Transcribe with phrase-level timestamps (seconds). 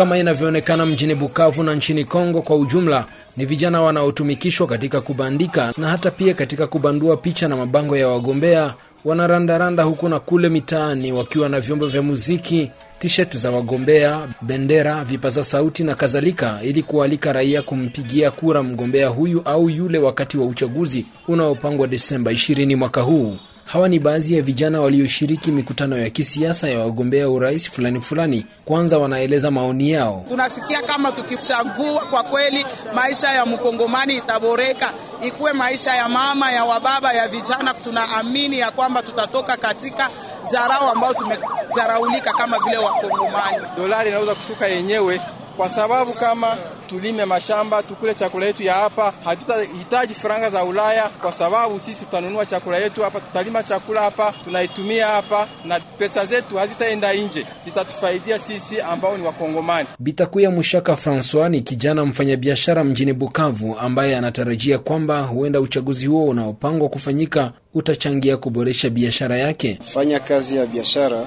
[0.00, 3.04] Kama inavyoonekana mjini Bukavu na nchini Kongo kwa ujumla,
[3.36, 8.74] ni vijana wanaotumikishwa katika kubandika na hata pia katika kubandua picha na mabango ya wagombea.
[9.04, 15.44] Wanarandaranda huku na kule mitaani wakiwa na vyombo vya muziki, tisheti za wagombea, bendera, vipaza
[15.44, 21.06] sauti na kadhalika, ili kualika raia kumpigia kura mgombea huyu au yule wakati wa uchaguzi
[21.28, 23.36] unaopangwa Desemba 20 mwaka huu.
[23.72, 28.46] Hawa ni baadhi ya vijana walioshiriki mikutano ya kisiasa ya wagombea urais fulani fulani.
[28.64, 30.24] Kwanza wanaeleza maoni yao.
[30.28, 34.92] Tunasikia kama tukichagua, kwa kweli maisha ya mkongomani itaboreka,
[35.22, 37.74] ikuwe maisha ya mama, ya wababa, ya vijana.
[37.74, 40.08] Tunaamini ya kwamba tutatoka katika
[40.52, 43.58] dharau ambayo tumezaraulika kama vile wakongomani.
[43.76, 45.20] Dolari inaweza kushuka yenyewe
[45.56, 46.56] kwa sababu kama
[46.90, 52.46] tulime mashamba tukule chakula yetu ya hapa, hatutahitaji faranga za Ulaya kwa sababu sisi tutanunua
[52.46, 58.80] chakula yetu hapa, tutalima chakula hapa, tunaitumia hapa, na pesa zetu hazitaenda nje, zitatufaidia sisi
[58.80, 59.88] ambao ni Wakongomani.
[59.98, 66.88] Bitakuya Mushaka Francois ni kijana mfanyabiashara mjini Bukavu ambaye anatarajia kwamba huenda uchaguzi huo unaopangwa
[66.88, 69.78] kufanyika utachangia kuboresha biashara yake.
[69.94, 71.24] Fanya kazi ya biashara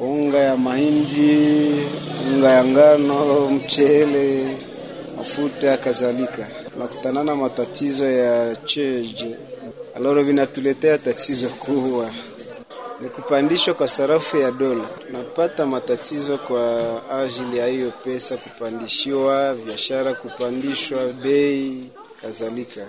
[0.00, 1.46] unga ya mahindi,
[2.34, 4.56] unga ya ngano, mchele,
[5.18, 6.46] mafuta kadhalika.
[6.78, 9.36] Nakutanana matatizo ya cheje,
[9.96, 12.10] aloro vinatuletea tatizo kubwa
[13.00, 14.84] ni kupandishwa kwa sarafu ya dola.
[15.12, 21.84] Napata matatizo kwa ajili ya hiyo pesa kupandishiwa, biashara kupandishwa bei
[22.22, 22.80] kadhalika.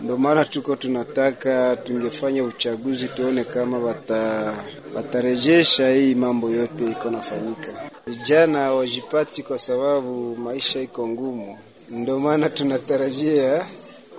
[0.00, 4.52] Ndio maana tuko tunataka tungefanya uchaguzi tuone kama bata
[4.94, 7.68] batarejesha hii mambo yote iko nafanyika.
[8.06, 11.58] Vijana wajipati kwa sababu maisha iko ngumu,
[11.94, 13.64] ndio maana tunatarajia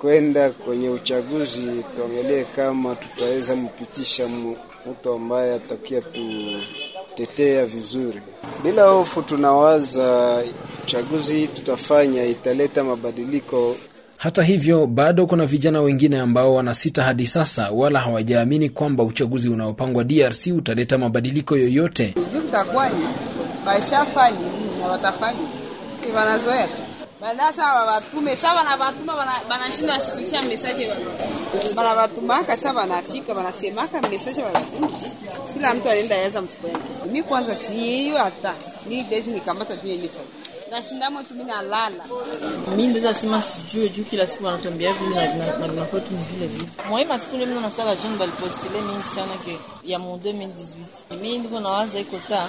[0.01, 4.27] kwenda kwenye uchaguzi, tuangalie kama tutaweza mpitisha
[4.91, 8.21] mtu ambaye atakia tutetea vizuri.
[8.63, 10.41] Bila hofu, tunawaza
[10.83, 13.75] uchaguzi tutafanya italeta mabadiliko
[14.17, 20.03] hata hivyo bado kuna vijana wengine ambao wanasita hadi sasa, wala hawajaamini kwamba uchaguzi unaopangwa
[20.03, 22.15] DRC utaleta mabadiliko yoyote.
[22.47, 23.05] Utakwani
[23.65, 24.37] bashafanya
[24.81, 25.39] na watafanya
[26.15, 26.81] wanazoea tu
[27.25, 29.13] badasa watume sawa na batuma
[29.49, 30.89] banashinda asifikisha message
[31.75, 34.87] bana batumaka sawa banafika banasemaka message wanatuma
[35.53, 36.79] kila mtu anaenda yaza mfuko yake.
[37.05, 38.53] Mimi kwanza si hiyo hata
[38.87, 40.29] ni dezi nikamata tu ile chakula
[40.71, 42.03] nashindamo tu mimi nalala.
[42.69, 45.27] Mimi ndio nasema sijue juu kila siku wanatuambia hivi na
[45.57, 46.67] na na kwetu ni vile vile.
[46.89, 50.47] Moi masiku leo na saba jeune bali postule mingi sana ke ya mu 2018.
[51.21, 52.47] Mimi ndio nawaza iko saa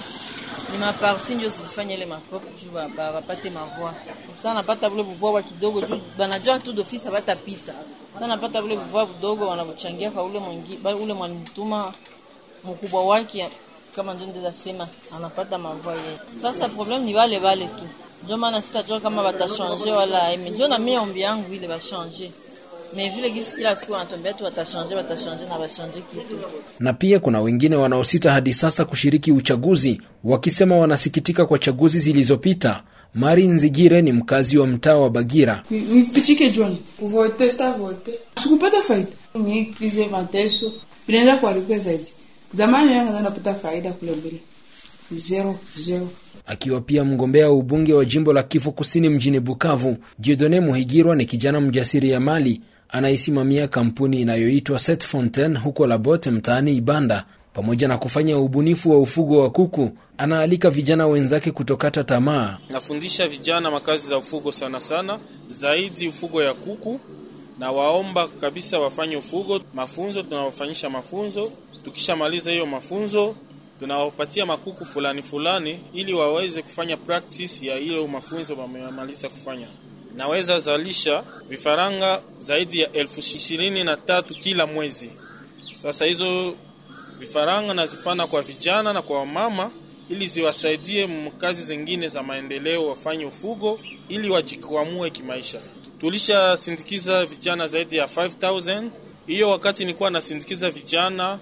[0.73, 2.75] ni maparti ndio zilifanya ile makopo juu
[3.15, 3.95] wapate mavua.
[4.37, 7.73] Sasa napata vile vuvua wa kidogo juu banajua tu d'office batapita.
[8.15, 10.41] Sasa napata vile vuvua vidogo wanavochangia kwa ule
[11.01, 11.15] ule
[12.65, 13.49] mkubwa wake
[13.97, 16.19] kama ndio ndio sema anapata mavua yeye.
[16.43, 17.85] Sasa problem ni wale wale tu.
[18.25, 20.51] Ndio maana sitajua kama watashanje wala eme.
[20.51, 22.33] Ndio na mimi ombi yangu ile bashanje.
[22.97, 26.39] Mais vile gisi kila siku wanatuambia tu watashanje watashanje na bashanje kitu.
[26.81, 32.83] Na pia kuna wengine wanaosita hadi sasa kushiriki uchaguzi wakisema wanasikitika kwa chaguzi zilizopita.
[33.15, 35.63] Mari Nzigire ni mkazi wa mtaa wa Bagira.
[35.71, 38.19] Nipichike John, kuvote sta vote.
[38.43, 39.07] Sikupata faida.
[39.35, 40.73] nikrize mateso.
[41.07, 42.09] Binaenda kuharibika zaidi.
[42.55, 44.41] Zamani nanga napata faida kule mbele.
[45.13, 46.09] Zero, zero.
[46.47, 51.27] Akiwa pia mgombea wa ubunge wa jimbo la Kivu Kusini mjini Bukavu, Jiodone Muhigirwa ni
[51.27, 57.25] kijana mjasiri ya mali anaisimamia kampuni inayoitwa Set Fontaine huko Labote mtaani Ibanda.
[57.55, 62.59] Pamoja na kufanya ubunifu wa ufugo wa kuku, anaalika vijana wenzake kutokata tamaa.
[62.71, 67.01] Nafundisha vijana makazi za ufugo sana sana, zaidi ufugo ya kuku,
[67.59, 70.23] na waomba kabisa wafanye ufugo mafunzo.
[70.23, 71.53] Tunawafanyisha mafunzo,
[71.85, 73.35] tukishamaliza hiyo mafunzo
[73.81, 79.67] tunawapatia makuku fulani fulani, ili waweze kufanya practice ya hiyo mafunzo wamemaliza kufanya.
[80.17, 85.11] Naweza zalisha vifaranga zaidi ya elfu ishirini na tatu kila mwezi.
[85.77, 86.55] Sasa hizo
[87.19, 89.71] vifaranga nazipana kwa vijana na kwa wamama
[90.11, 95.61] ili ziwasaidie kazi zingine za maendeleo, wafanye ufugo ili wajikwamue kimaisha.
[96.01, 98.89] Tulishasindikiza vijana zaidi ya 5000
[99.27, 101.39] hiyo wakati nilikuwa nasindikiza vijana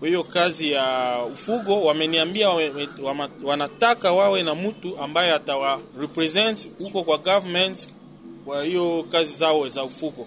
[0.00, 7.18] hiyo kazi ya ufugo, wameniambia wame, wanataka wawe na mtu ambaye atawa represent huko kwa
[7.18, 7.88] government
[8.44, 10.26] kwa hiyo kazi zao za ufugo,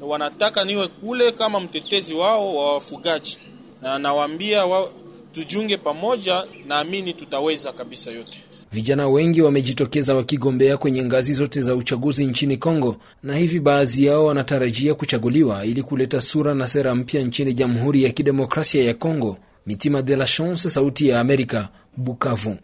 [0.00, 3.38] wanataka niwe kule kama mtetezi wao wa wafugaji,
[3.82, 4.88] na nawaambia wa,
[5.34, 8.38] tujunge pamoja, naamini tutaweza kabisa yote.
[8.72, 14.24] Vijana wengi wamejitokeza wakigombea kwenye ngazi zote za uchaguzi nchini Kongo, na hivi baadhi yao
[14.24, 19.36] wanatarajia kuchaguliwa ili kuleta sura na sera mpya nchini Jamhuri ya Kidemokrasia ya Kongo.
[19.66, 22.56] Mitima de la Chance, Sauti ya Amerika, Bukavu.